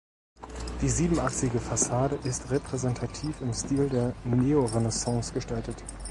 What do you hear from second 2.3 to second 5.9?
repräsentativ im Stil der Neorenaissance gestaltet.